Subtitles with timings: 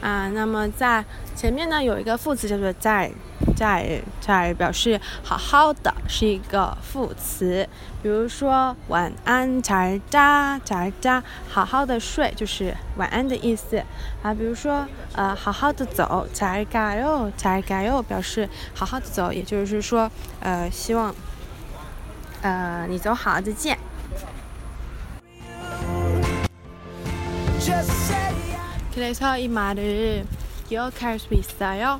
[0.00, 1.02] 啊那么在
[1.34, 3.10] 前面呢有一个副词叫做在。
[3.55, 7.67] 在在，表示好好的是一个副词。
[8.01, 13.83] 比如说晚安잘 자， 잘 자， 好好的睡就是晚安的意思
[14.21, 14.33] 啊。
[14.33, 20.09] 比如说呃好好的走잘 가 요， 잘 가 요， 表示好好的走，也就是说
[20.39, 21.13] 呃希望
[22.41, 23.77] 呃你走好，再见。
[27.59, 28.33] Just say
[28.95, 30.25] 그래서 이 말을
[30.67, 31.99] 기억할 수 있어요.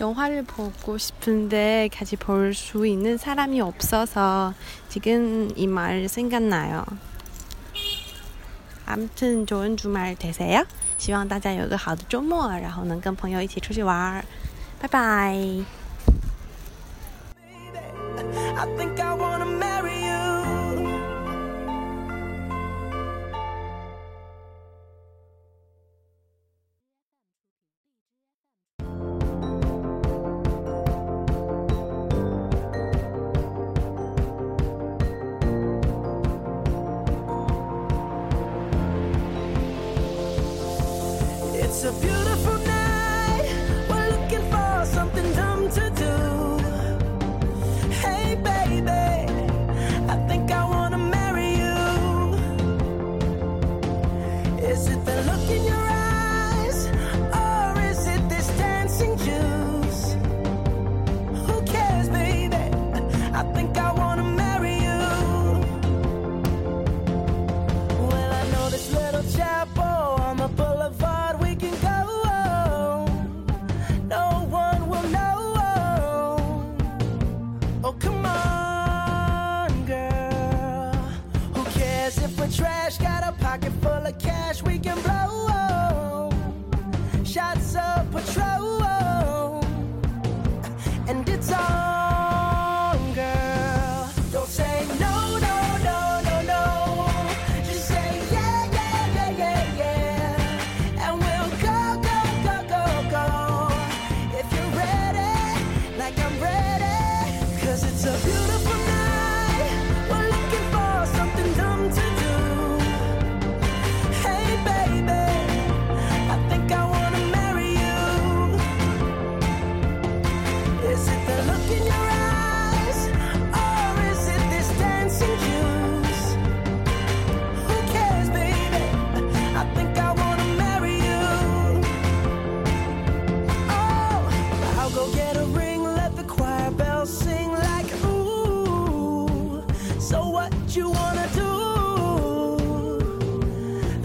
[0.00, 4.54] 영화를 보고 싶은데 같이 볼 수 있는 사람이 없어서
[4.88, 6.84] 지금 이 말 생각나요.
[8.86, 10.64] 아무튼 좋은 주말 되세요.
[10.98, 14.24] 希望大家有一个好的周末，然后能跟朋友一起出去玩儿。
[14.78, 15.34] 拜拜。
[18.56, 20.07] I think I wanna marry you.
[41.81, 42.68] It's a beautiful
[84.29, 84.78] cash we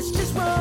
[0.00, 0.59] Let's just roll.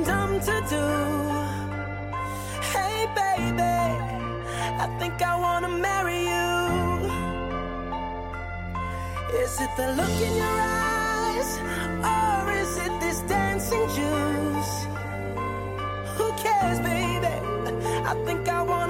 [0.00, 0.86] dumb to do.
[2.72, 3.76] Hey, baby,
[4.84, 6.52] I think I wanna marry you.
[9.42, 10.58] Is it the look in your
[10.88, 11.50] eyes,
[12.14, 14.74] or is it this dancing juice?
[16.16, 17.34] Who cares, baby?
[18.10, 18.81] I think I wanna.